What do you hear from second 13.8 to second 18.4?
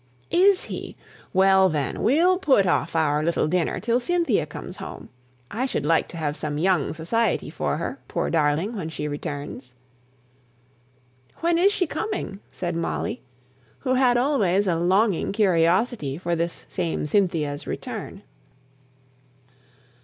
who had always a longing curiosity for this same Cynthia's return.